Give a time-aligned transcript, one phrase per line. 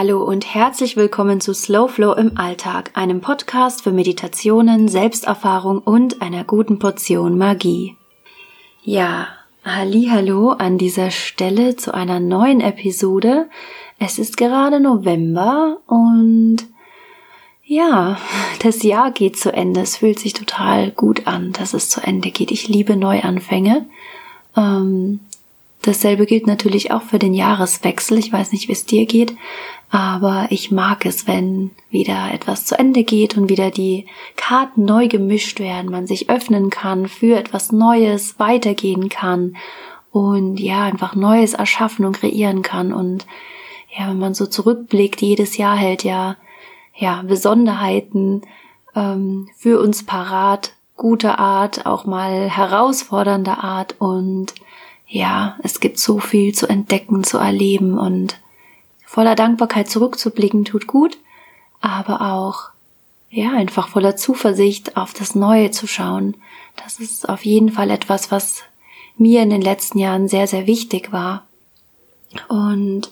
[0.00, 6.22] Hallo und herzlich willkommen zu Slow Flow im Alltag, einem Podcast für Meditationen, Selbsterfahrung und
[6.22, 7.96] einer guten Portion Magie.
[8.84, 9.26] Ja,
[9.64, 13.48] hallo an dieser Stelle zu einer neuen Episode.
[13.98, 16.58] Es ist gerade November und
[17.64, 18.18] ja,
[18.62, 19.80] das Jahr geht zu Ende.
[19.80, 22.52] Es fühlt sich total gut an, dass es zu Ende geht.
[22.52, 23.86] Ich liebe Neuanfänge.
[24.56, 25.18] Ähm,
[25.82, 28.18] Dasselbe gilt natürlich auch für den Jahreswechsel.
[28.18, 29.34] Ich weiß nicht, wie es dir geht,
[29.90, 34.06] aber ich mag es, wenn wieder etwas zu Ende geht und wieder die
[34.36, 39.56] Karten neu gemischt werden, man sich öffnen kann für etwas Neues, weitergehen kann
[40.12, 42.92] und ja, einfach Neues erschaffen und kreieren kann.
[42.92, 43.26] Und
[43.96, 46.36] ja, wenn man so zurückblickt, jedes Jahr hält ja,
[46.94, 48.42] ja, Besonderheiten
[48.94, 54.54] ähm, für uns parat, gute Art, auch mal herausfordernde Art und
[55.06, 58.38] ja, es gibt so viel zu entdecken, zu erleben und
[59.08, 61.16] voller Dankbarkeit zurückzublicken tut gut,
[61.80, 62.68] aber auch,
[63.30, 66.34] ja, einfach voller Zuversicht auf das Neue zu schauen.
[66.76, 68.64] Das ist auf jeden Fall etwas, was
[69.16, 71.46] mir in den letzten Jahren sehr, sehr wichtig war.
[72.48, 73.10] Und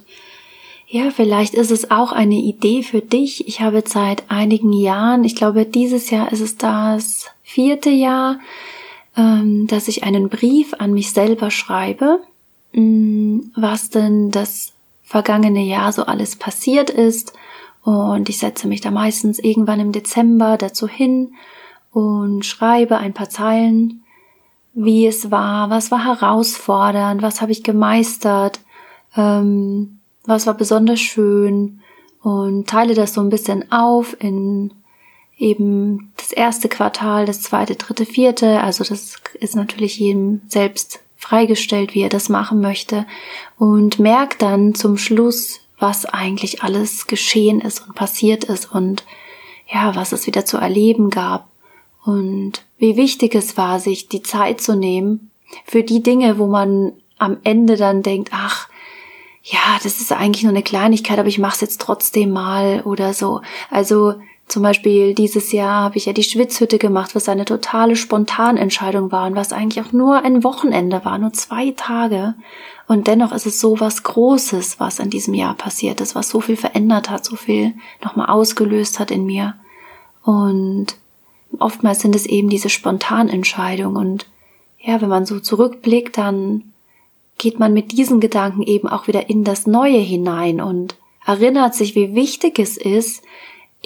[0.86, 3.48] ja, vielleicht ist es auch eine Idee für dich.
[3.48, 8.38] Ich habe seit einigen Jahren, ich glaube, dieses Jahr ist es das vierte Jahr,
[9.16, 12.20] ähm, dass ich einen Brief an mich selber schreibe,
[12.72, 14.75] mm, was denn das
[15.06, 17.32] vergangene Jahr so alles passiert ist.
[17.82, 21.34] Und ich setze mich da meistens irgendwann im Dezember dazu hin
[21.92, 24.02] und schreibe ein paar Zeilen,
[24.74, 28.60] wie es war, was war herausfordernd, was habe ich gemeistert,
[29.16, 31.80] ähm, was war besonders schön
[32.20, 34.72] und teile das so ein bisschen auf in
[35.38, 38.60] eben das erste Quartal, das zweite, dritte, vierte.
[38.60, 43.06] Also das ist natürlich jedem selbst freigestellt, wie er das machen möchte.
[43.58, 49.04] Und merkt dann zum Schluss, was eigentlich alles geschehen ist und passiert ist und
[49.66, 51.48] ja, was es wieder zu erleben gab.
[52.04, 55.30] Und wie wichtig es war, sich die Zeit zu nehmen
[55.64, 58.68] für die Dinge, wo man am Ende dann denkt, ach,
[59.42, 63.14] ja, das ist eigentlich nur eine Kleinigkeit, aber ich mache es jetzt trotzdem mal oder
[63.14, 63.42] so.
[63.70, 64.14] Also
[64.48, 69.26] zum Beispiel dieses Jahr habe ich ja die Schwitzhütte gemacht, was eine totale Spontanentscheidung war
[69.26, 72.34] und was eigentlich auch nur ein Wochenende war, nur zwei Tage.
[72.86, 76.40] Und dennoch ist es so was Großes, was in diesem Jahr passiert ist, was so
[76.40, 77.74] viel verändert hat, so viel
[78.04, 79.56] nochmal ausgelöst hat in mir.
[80.22, 80.96] Und
[81.58, 84.26] oftmals sind es eben diese Spontanentscheidungen und
[84.78, 86.72] ja, wenn man so zurückblickt, dann
[87.38, 90.94] geht man mit diesen Gedanken eben auch wieder in das Neue hinein und
[91.26, 93.24] erinnert sich, wie wichtig es ist,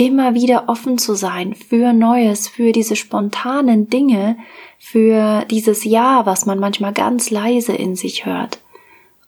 [0.01, 4.39] immer wieder offen zu sein für Neues, für diese spontanen Dinge,
[4.79, 8.61] für dieses Ja, was man manchmal ganz leise in sich hört.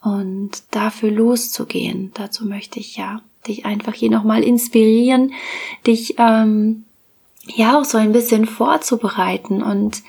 [0.03, 5.35] Und dafür loszugehen, dazu möchte ich ja dich einfach hier nochmal inspirieren,
[5.87, 6.85] dich ähm,
[7.55, 10.03] ja auch so ein bisschen vorzubereiten und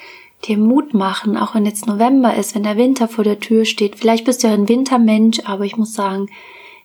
[0.48, 3.98] dir Mut machen, auch wenn jetzt November ist, wenn der Winter vor der Tür steht.
[3.98, 6.30] Vielleicht bist du ja ein Wintermensch, aber ich muss sagen,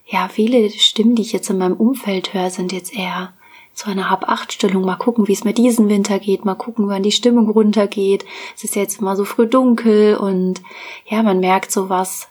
[0.05, 3.35] ja, viele Stimmen, die ich jetzt in meinem Umfeld höre, sind jetzt eher
[3.79, 4.85] zu einer Hab-Acht-Stellung.
[4.85, 6.45] Mal gucken, wie es mir diesen Winter geht.
[6.45, 8.25] Mal gucken, wann die Stimmung runtergeht.
[8.57, 10.61] Es ist jetzt mal so früh dunkel und
[11.07, 12.27] ja, man merkt sowas.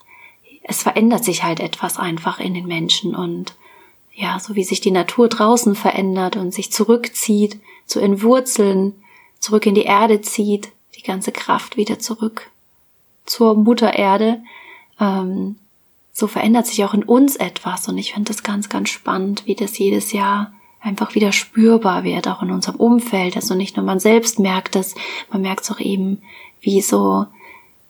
[0.63, 3.55] Es verändert sich halt etwas einfach in den Menschen und
[4.13, 8.95] ja, so wie sich die Natur draußen verändert und sich zurückzieht, zu entwurzeln,
[9.39, 12.51] zurück in die Erde zieht, die ganze Kraft wieder zurück
[13.25, 14.43] zur Mutter Erde.
[14.99, 15.55] Ähm,
[16.11, 19.55] so verändert sich auch in uns etwas und ich finde das ganz, ganz spannend, wie
[19.55, 20.51] das jedes Jahr
[20.81, 23.35] einfach wieder spürbar wird, auch in unserem Umfeld.
[23.35, 24.95] Also nicht nur man selbst merkt es,
[25.31, 26.21] man merkt es auch eben,
[26.61, 27.25] wie so,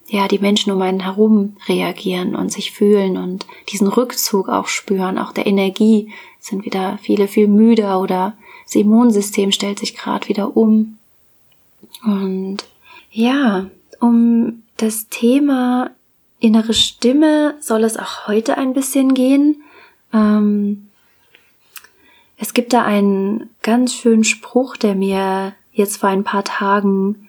[0.08, 5.18] ja, die Menschen um einen herum reagieren und sich fühlen und diesen Rückzug auch spüren,
[5.18, 8.34] auch der Energie sind wieder viele viel müder oder
[8.66, 10.98] das Immunsystem stellt sich gerade wieder um.
[12.04, 12.60] Und
[13.12, 13.68] ja,
[14.00, 15.92] um das Thema
[16.40, 19.64] innere Stimme soll es auch heute ein bisschen gehen.
[20.14, 20.87] Ähm,
[22.38, 27.28] es gibt da einen ganz schönen Spruch, der mir jetzt vor ein paar Tagen,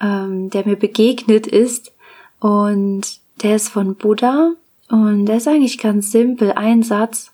[0.00, 1.92] ähm, der mir begegnet ist
[2.38, 4.52] und der ist von Buddha
[4.88, 7.32] und der ist eigentlich ganz simpel, ein Satz.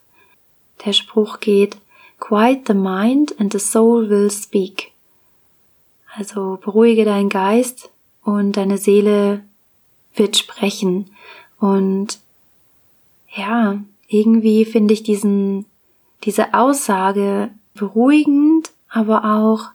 [0.85, 1.77] Der Spruch geht,
[2.19, 4.93] Quiet the mind and the soul will speak.
[6.15, 7.91] Also beruhige deinen Geist
[8.23, 9.43] und deine Seele
[10.15, 11.11] wird sprechen.
[11.59, 12.21] Und
[13.35, 15.65] ja, irgendwie finde ich diesen
[16.25, 19.71] diese Aussage beruhigend, aber auch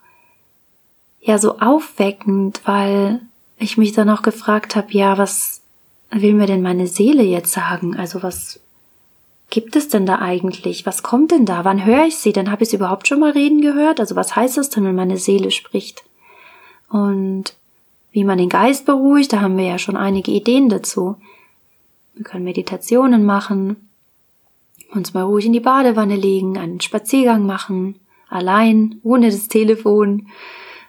[1.20, 3.20] ja so aufweckend, weil
[3.58, 5.60] ich mich dann auch gefragt habe, ja, was
[6.10, 7.96] will mir denn meine Seele jetzt sagen?
[7.96, 8.60] Also was
[9.50, 10.86] gibt es denn da eigentlich?
[10.86, 11.64] Was kommt denn da?
[11.64, 12.32] Wann höre ich sie?
[12.32, 14.00] Dann habe ich sie überhaupt schon mal reden gehört?
[14.00, 16.04] Also was heißt das denn, wenn meine Seele spricht?
[16.88, 17.54] Und
[18.12, 21.16] wie man den Geist beruhigt, da haben wir ja schon einige Ideen dazu.
[22.14, 23.87] Wir können Meditationen machen,
[24.92, 27.96] uns mal ruhig in die Badewanne legen, einen Spaziergang machen,
[28.28, 30.28] allein, ohne das Telefon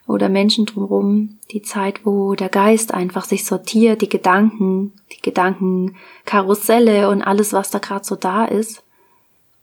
[0.07, 1.37] oder Menschen drumherum.
[1.51, 7.69] Die Zeit, wo der Geist einfach sich sortiert, die Gedanken, die Gedankenkarusselle und alles, was
[7.71, 8.83] da gerade so da ist.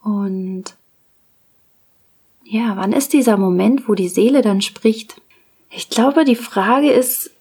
[0.02, 0.64] Und
[2.44, 5.20] ja, wann ist dieser Moment, wo die Seele dann spricht?
[5.70, 7.32] Ich glaube, die Frage ist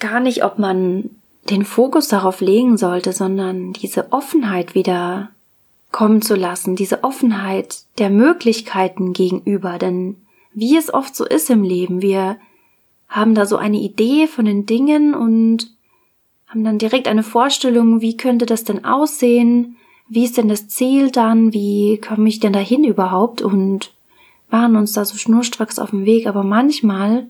[0.00, 1.10] gar nicht, ob man
[1.48, 5.30] den Fokus darauf legen sollte, sondern diese Offenheit wieder
[5.90, 10.16] kommen zu lassen, diese Offenheit der Möglichkeiten gegenüber, denn
[10.52, 12.36] wie es oft so ist im Leben, wir
[13.08, 15.70] haben da so eine Idee von den Dingen und
[16.46, 19.76] haben dann direkt eine Vorstellung, wie könnte das denn aussehen,
[20.08, 23.42] wie ist denn das Ziel dann, wie komme ich denn dahin überhaupt?
[23.42, 23.92] Und
[24.50, 27.26] waren uns da so schnurstracks auf dem Weg, aber manchmal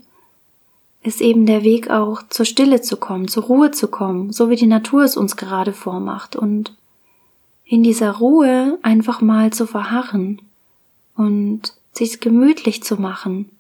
[1.03, 4.57] ist eben der Weg auch zur Stille zu kommen, zur Ruhe zu kommen, so wie
[4.57, 6.37] die Natur es uns gerade vormacht.
[6.37, 6.77] Und
[7.69, 10.41] in dieser Ruhe einfach mal zu verharren
[11.17, 13.51] und sich gemütlich zu machen.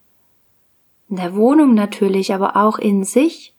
[1.11, 3.53] In der Wohnung natürlich, aber auch in sich,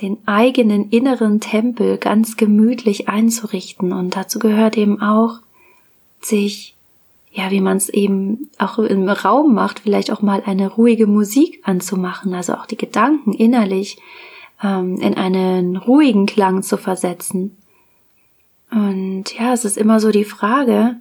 [0.00, 3.92] den eigenen inneren Tempel ganz gemütlich einzurichten.
[3.92, 5.38] Und dazu gehört eben auch,
[6.20, 6.74] sich
[7.32, 11.60] ja, wie man es eben auch im Raum macht, vielleicht auch mal eine ruhige Musik
[11.62, 13.98] anzumachen, also auch die Gedanken innerlich
[14.62, 17.56] ähm, in einen ruhigen Klang zu versetzen.
[18.70, 20.96] Und ja, es ist immer so die Frage,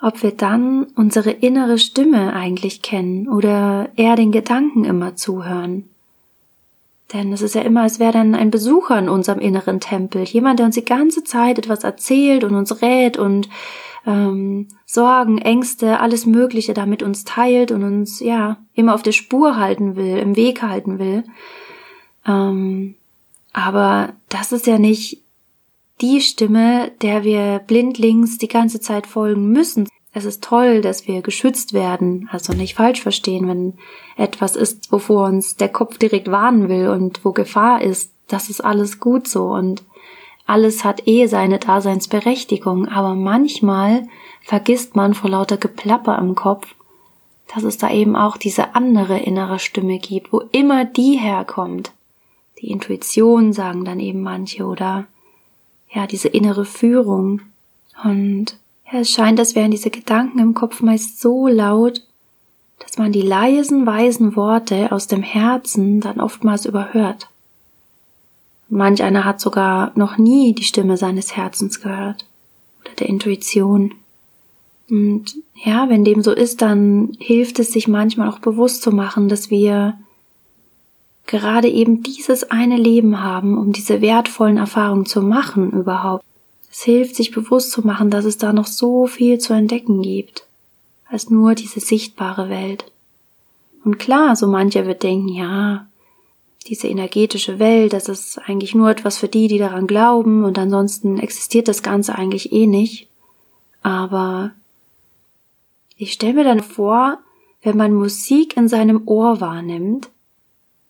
[0.00, 5.88] ob wir dann unsere innere Stimme eigentlich kennen oder eher den Gedanken immer zuhören.
[7.12, 10.58] Denn es ist ja immer, als wäre dann ein Besucher in unserem inneren Tempel, jemand,
[10.58, 13.48] der uns die ganze Zeit etwas erzählt und uns rät und
[14.06, 19.56] ähm, Sorgen, Ängste, alles Mögliche damit uns teilt und uns ja immer auf der Spur
[19.56, 21.24] halten will, im Weg halten will.
[22.26, 22.94] Ähm,
[23.52, 25.22] aber das ist ja nicht
[26.00, 29.88] die Stimme, der wir blindlings die ganze Zeit folgen müssen.
[30.12, 33.74] Es ist toll, dass wir geschützt werden, also nicht falsch verstehen, wenn
[34.16, 38.60] etwas ist, wovor uns der Kopf direkt warnen will und wo Gefahr ist, das ist
[38.60, 39.82] alles gut so und
[40.46, 44.08] alles hat eh seine Daseinsberechtigung, aber manchmal
[44.42, 46.74] vergisst man vor lauter Geplapper im Kopf,
[47.54, 51.92] dass es da eben auch diese andere innere Stimme gibt, wo immer die herkommt.
[52.60, 55.06] Die Intuition sagen dann eben manche oder
[55.90, 57.40] ja, diese innere Führung.
[58.04, 58.56] Und
[58.90, 62.02] ja, es scheint, als wären diese Gedanken im Kopf meist so laut,
[62.78, 67.28] dass man die leisen, weisen Worte aus dem Herzen dann oftmals überhört.
[68.68, 72.26] Manch einer hat sogar noch nie die Stimme seines Herzens gehört
[72.82, 73.94] oder der Intuition.
[74.90, 79.28] Und ja, wenn dem so ist, dann hilft es sich manchmal auch bewusst zu machen,
[79.28, 79.98] dass wir
[81.28, 86.24] gerade eben dieses eine Leben haben, um diese wertvollen Erfahrungen zu machen überhaupt.
[86.70, 90.46] Es hilft sich bewusst zu machen, dass es da noch so viel zu entdecken gibt,
[91.06, 92.90] als nur diese sichtbare Welt.
[93.84, 95.86] Und klar, so mancher wird denken, ja,
[96.66, 101.18] diese energetische Welt, das ist eigentlich nur etwas für die, die daran glauben und ansonsten
[101.18, 103.06] existiert das Ganze eigentlich eh nicht.
[103.82, 104.52] Aber
[105.96, 107.18] ich stelle mir dann vor,
[107.62, 110.08] wenn man Musik in seinem Ohr wahrnimmt,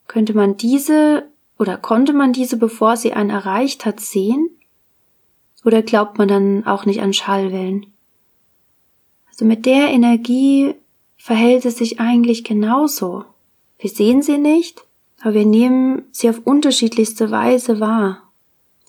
[0.08, 1.24] könnte man diese
[1.58, 4.50] oder konnte man diese, bevor sie einen erreicht hat, sehen?
[5.64, 7.86] Oder glaubt man dann auch nicht an Schallwellen?
[9.28, 10.74] Also mit der Energie
[11.16, 13.24] verhält es sich eigentlich genauso.
[13.78, 14.84] Wir sehen sie nicht,
[15.20, 18.22] aber wir nehmen sie auf unterschiedlichste Weise wahr.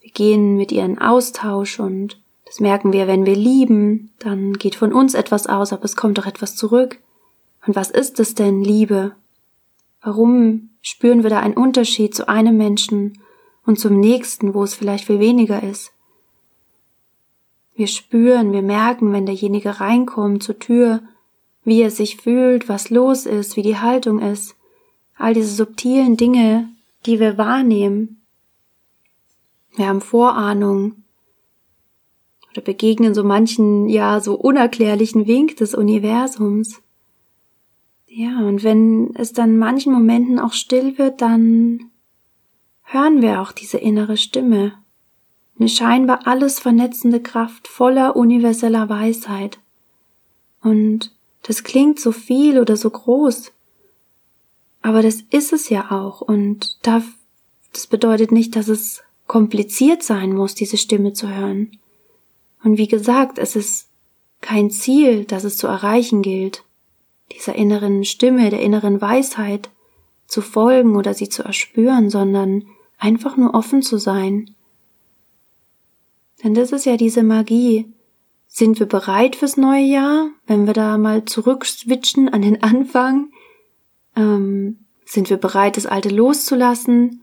[0.01, 4.75] Wir gehen mit ihr in Austausch und das merken wir, wenn wir lieben, dann geht
[4.75, 6.99] von uns etwas aus, aber es kommt doch etwas zurück.
[7.67, 9.15] Und was ist es denn, Liebe?
[10.01, 13.21] Warum spüren wir da einen Unterschied zu einem Menschen
[13.65, 15.91] und zum nächsten, wo es vielleicht viel weniger ist?
[17.75, 21.01] Wir spüren, wir merken, wenn derjenige reinkommt zur Tür,
[21.63, 24.55] wie er sich fühlt, was los ist, wie die Haltung ist
[25.19, 26.69] all diese subtilen Dinge,
[27.05, 28.21] die wir wahrnehmen.
[29.75, 31.03] Wir haben Vorahnung
[32.49, 36.81] oder begegnen so manchen, ja, so unerklärlichen Wink des Universums.
[38.11, 41.91] Ja, und wenn es dann manchen Momenten auch still wird, dann
[42.81, 44.73] hören wir auch diese innere Stimme.
[45.59, 49.59] Eine scheinbar alles vernetzende Kraft voller universeller Weisheit.
[50.63, 53.51] Und das klingt so viel oder so groß.
[54.81, 60.55] Aber das ist es ja auch und das bedeutet nicht, dass es kompliziert sein muss,
[60.55, 61.77] diese Stimme zu hören.
[62.63, 63.89] Und wie gesagt, es ist
[64.41, 66.63] kein Ziel, das es zu erreichen gilt,
[67.31, 69.69] dieser inneren Stimme, der inneren Weisheit
[70.27, 72.65] zu folgen oder sie zu erspüren, sondern
[72.97, 74.55] einfach nur offen zu sein.
[76.43, 77.91] Denn das ist ja diese Magie.
[78.47, 83.31] Sind wir bereit fürs neue Jahr, wenn wir da mal zurückswitchen an den Anfang?
[84.15, 87.21] Ähm, sind wir bereit, das Alte loszulassen?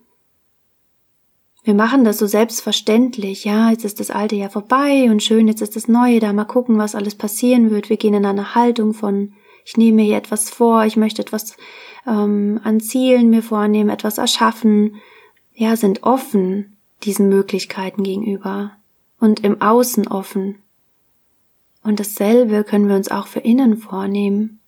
[1.64, 3.44] Wir machen das so selbstverständlich.
[3.44, 6.32] Ja, jetzt ist das alte Jahr vorbei und schön, jetzt ist das neue da.
[6.32, 7.90] Mal gucken, was alles passieren wird.
[7.90, 9.32] Wir gehen in eine Haltung von,
[9.66, 11.56] ich nehme mir hier etwas vor, ich möchte etwas
[12.06, 14.94] ähm, an Zielen mir vornehmen, etwas erschaffen.
[15.54, 18.70] Ja, sind offen diesen Möglichkeiten gegenüber
[19.18, 20.62] und im Außen offen.
[21.82, 24.60] Und dasselbe können wir uns auch für innen vornehmen.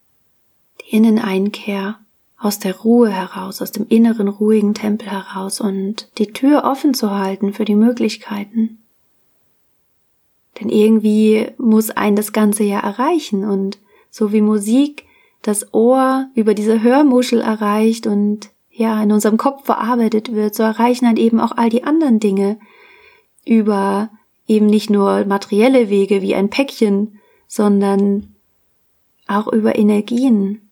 [0.80, 2.00] Die Inneneinkehr
[2.36, 7.12] aus der Ruhe heraus, aus dem inneren ruhigen Tempel heraus und die Tür offen zu
[7.12, 8.78] halten für die Möglichkeiten.
[10.60, 13.78] Denn irgendwie muss ein das Ganze ja erreichen und
[14.10, 15.04] so wie Musik
[15.42, 21.04] das Ohr über diese Hörmuschel erreicht und ja in unserem Kopf verarbeitet wird, so erreichen
[21.04, 22.58] dann eben auch all die anderen Dinge
[23.44, 24.10] über
[24.46, 28.34] eben nicht nur materielle Wege wie ein Päckchen, sondern
[29.26, 30.68] auch über Energien,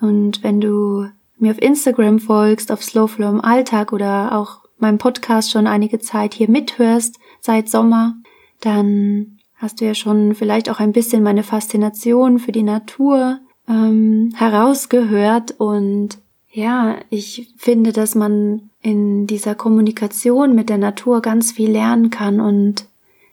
[0.00, 1.06] und wenn du
[1.38, 6.34] mir auf Instagram folgst, auf Slowflow im Alltag oder auch meinem Podcast schon einige Zeit
[6.34, 8.16] hier mithörst, seit Sommer,
[8.60, 14.32] dann hast du ja schon vielleicht auch ein bisschen meine Faszination für die Natur ähm,
[14.34, 16.18] herausgehört und
[16.50, 22.40] ja, ich finde, dass man in dieser Kommunikation mit der Natur ganz viel lernen kann
[22.40, 22.86] und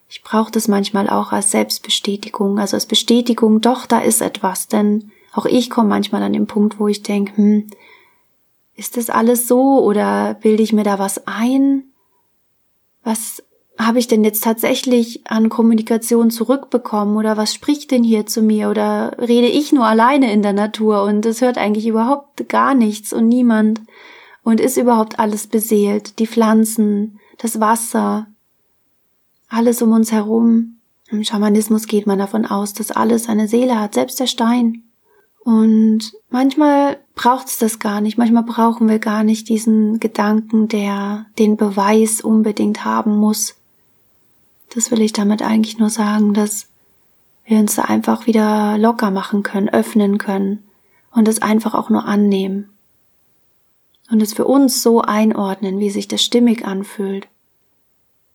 [0.09, 5.11] ich brauche das manchmal auch als Selbstbestätigung, also als Bestätigung, doch, da ist etwas, denn
[5.33, 7.67] auch ich komme manchmal an den Punkt, wo ich denke, hm,
[8.75, 11.83] ist das alles so oder bilde ich mir da was ein?
[13.03, 13.43] Was
[13.77, 18.69] habe ich denn jetzt tatsächlich an Kommunikation zurückbekommen oder was spricht denn hier zu mir
[18.69, 23.11] oder rede ich nur alleine in der Natur und es hört eigentlich überhaupt gar nichts
[23.11, 23.81] und niemand
[24.43, 28.27] und ist überhaupt alles beseelt, die Pflanzen, das Wasser,
[29.49, 30.77] alles um uns herum.
[31.09, 34.83] Im Schamanismus geht man davon aus, dass alles eine Seele hat, selbst der Stein.
[35.43, 38.17] Und manchmal braucht es das gar nicht.
[38.17, 43.55] Manchmal brauchen wir gar nicht diesen Gedanken, der den Beweis unbedingt haben muss.
[44.75, 46.67] Das will ich damit eigentlich nur sagen, dass
[47.45, 50.63] wir uns da einfach wieder locker machen können, öffnen können
[51.11, 52.69] und es einfach auch nur annehmen.
[54.11, 57.27] Und es für uns so einordnen, wie sich das stimmig anfühlt.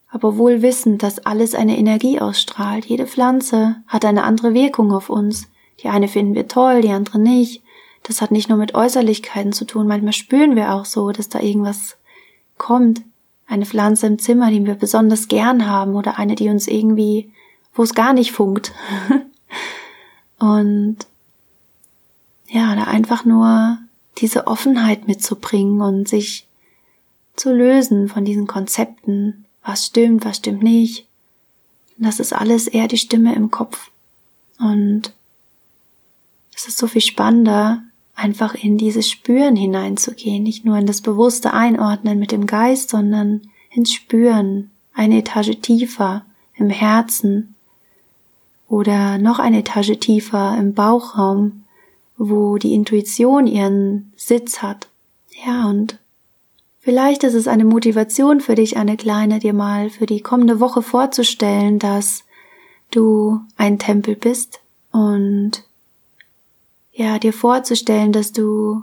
[0.08, 2.86] Aber wohl wissend, dass alles eine Energie ausstrahlt.
[2.86, 5.46] Jede Pflanze hat eine andere Wirkung auf uns.
[5.82, 7.62] Die eine finden wir toll, die andere nicht.
[8.02, 9.86] Das hat nicht nur mit Äußerlichkeiten zu tun.
[9.86, 11.96] Manchmal spüren wir auch so, dass da irgendwas
[12.56, 13.02] kommt.
[13.50, 17.32] Eine Pflanze im Zimmer, die wir besonders gern haben oder eine, die uns irgendwie,
[17.74, 18.72] wo es gar nicht funkt.
[20.38, 20.98] Und
[22.46, 23.78] ja, da einfach nur
[24.18, 26.46] diese Offenheit mitzubringen und sich
[27.36, 31.06] zu lösen von diesen Konzepten, was stimmt, was stimmt nicht.
[31.96, 33.90] das ist alles eher die Stimme im Kopf.
[34.58, 35.12] Und
[36.56, 37.82] es ist so viel spannender,
[38.20, 43.42] einfach in dieses Spüren hineinzugehen, nicht nur in das bewusste Einordnen mit dem Geist, sondern
[43.70, 46.24] ins Spüren, eine Etage tiefer
[46.54, 47.54] im Herzen.
[48.68, 51.64] Oder noch eine Etage tiefer im Bauchraum,
[52.16, 54.88] wo die Intuition ihren Sitz hat.
[55.46, 55.98] Ja, und
[56.78, 60.82] vielleicht ist es eine Motivation für dich, eine kleine, dir mal für die kommende Woche
[60.82, 62.24] vorzustellen, dass
[62.90, 64.60] du ein Tempel bist
[64.92, 65.64] und
[66.92, 68.82] ja, dir vorzustellen, dass du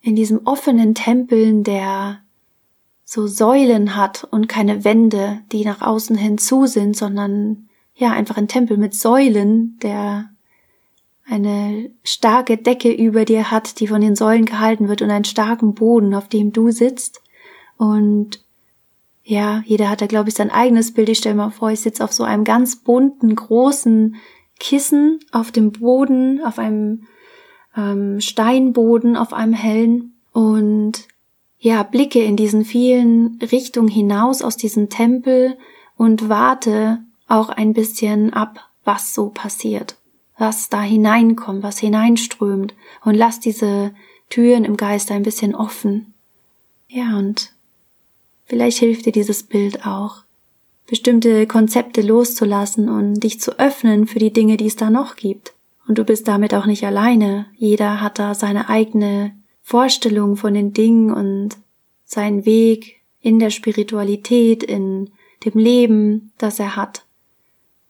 [0.00, 2.20] in diesem offenen Tempeln, der
[3.04, 8.36] so Säulen hat und keine Wände, die nach außen hin zu sind, sondern ja, einfach
[8.36, 10.30] ein Tempel mit Säulen, der
[11.24, 15.74] eine starke Decke über dir hat, die von den Säulen gehalten wird und einen starken
[15.74, 17.22] Boden, auf dem du sitzt.
[17.76, 18.42] Und
[19.22, 21.08] ja, jeder hat da, glaube ich, sein eigenes Bild.
[21.08, 24.16] Ich stelle mir vor, ich sitze auf so einem ganz bunten, großen
[24.58, 27.06] Kissen auf dem Boden, auf einem
[27.76, 31.06] ähm, Steinboden auf einem hellen und
[31.58, 35.56] ja, blicke in diesen vielen Richtungen hinaus aus diesem Tempel
[35.96, 36.98] und warte
[37.28, 39.96] auch ein bisschen ab, was so passiert,
[40.38, 42.74] was da hineinkommt, was hineinströmt
[43.04, 43.94] und lass diese
[44.28, 46.14] Türen im Geist ein bisschen offen.
[46.88, 47.52] Ja, und
[48.44, 50.24] vielleicht hilft dir dieses Bild auch,
[50.86, 55.54] bestimmte Konzepte loszulassen und dich zu öffnen für die Dinge, die es da noch gibt.
[55.88, 57.46] Und du bist damit auch nicht alleine.
[57.56, 61.56] Jeder hat da seine eigene Vorstellung von den Dingen und
[62.04, 65.10] seinen Weg in der Spiritualität, in
[65.44, 67.04] dem Leben, das er hat.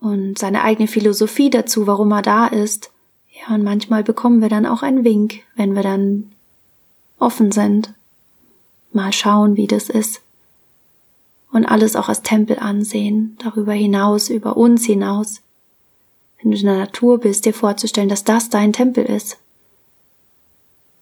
[0.03, 2.91] und seine eigene Philosophie dazu, warum er da ist.
[3.31, 6.33] Ja, und manchmal bekommen wir dann auch einen Wink, wenn wir dann
[7.19, 7.95] offen sind.
[8.93, 10.21] Mal schauen, wie das ist.
[11.53, 15.41] Und alles auch als Tempel ansehen, darüber hinaus, über uns hinaus.
[16.43, 19.39] Wenn du in der Natur bist, dir vorzustellen, dass das dein Tempel ist.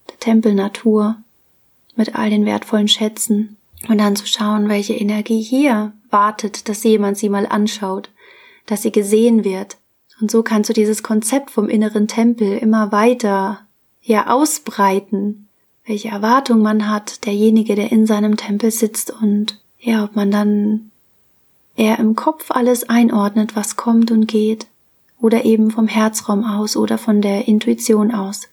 [0.08, 1.16] Der Tempel Natur
[1.96, 3.56] mit all den wertvollen Schätzen.
[3.88, 8.10] Und dann zu schauen, welche Energie hier wartet, dass jemand sie mal anschaut
[8.70, 9.76] dass sie gesehen wird.
[10.20, 13.60] Und so kannst du dieses Konzept vom inneren Tempel immer weiter
[14.02, 15.48] ja ausbreiten,
[15.84, 20.90] welche Erwartung man hat, derjenige, der in seinem Tempel sitzt und ja, ob man dann
[21.74, 24.66] eher im Kopf alles einordnet, was kommt und geht,
[25.20, 28.48] oder eben vom Herzraum aus oder von der Intuition aus.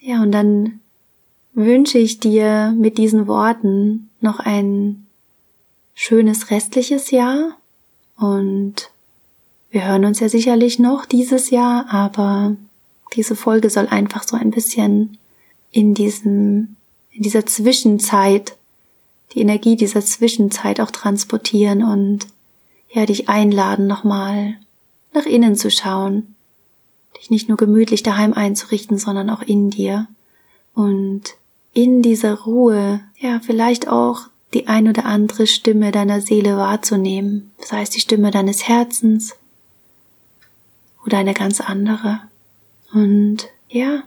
[0.00, 0.80] Ja, und dann
[1.54, 5.06] wünsche ich dir mit diesen Worten noch ein
[5.94, 7.56] schönes restliches Jahr
[8.16, 8.90] und
[9.70, 12.56] wir hören uns ja sicherlich noch dieses Jahr, aber
[13.14, 15.18] diese Folge soll einfach so ein bisschen
[15.70, 16.76] in diesem,
[17.10, 18.56] in dieser Zwischenzeit,
[19.34, 22.26] die Energie dieser Zwischenzeit auch transportieren und
[22.92, 24.56] ja, dich einladen, nochmal
[25.12, 26.34] nach innen zu schauen,
[27.18, 30.06] dich nicht nur gemütlich daheim einzurichten, sondern auch in dir
[30.74, 31.34] und
[31.72, 37.82] in dieser Ruhe, ja, vielleicht auch die ein oder andere Stimme deiner Seele wahrzunehmen, sei
[37.82, 39.34] es die Stimme deines Herzens
[41.06, 42.20] oder eine ganz andere.
[42.92, 44.02] Und ja,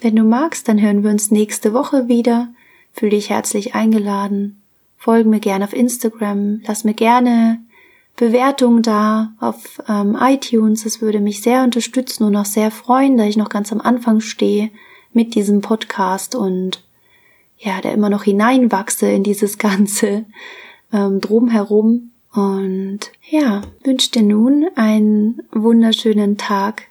[0.00, 2.48] wenn du magst, dann hören wir uns nächste Woche wieder.
[2.92, 4.60] Fühl dich herzlich eingeladen.
[4.98, 6.60] Folge mir gerne auf Instagram.
[6.66, 7.60] Lass mir gerne
[8.16, 10.84] Bewertung da auf ähm, iTunes.
[10.84, 14.20] Das würde mich sehr unterstützen und auch sehr freuen, da ich noch ganz am Anfang
[14.20, 14.70] stehe
[15.12, 16.82] mit diesem Podcast und
[17.58, 20.24] ja, der immer noch hineinwachse in dieses ganze
[20.92, 22.10] ähm, drumherum.
[22.32, 26.88] Und ja, wünsche dir nun einen wunderschönen Tag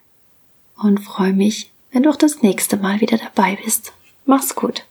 [0.81, 3.91] und freue mich, wenn du auch das nächste Mal wieder dabei bist.
[4.25, 4.85] Mach's gut.